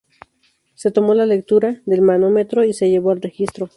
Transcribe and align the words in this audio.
Se 0.73 0.89
tomó 0.89 1.13
la 1.13 1.27
lectura 1.27 1.83
del 1.85 2.01
manómetro 2.01 2.63
y 2.63 2.73
se 2.73 2.89
llevó 2.89 3.11
al 3.11 3.21
registro. 3.21 3.69